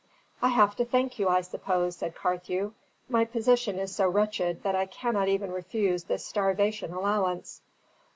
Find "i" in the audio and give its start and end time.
0.41-0.47, 1.29-1.41, 4.73-4.87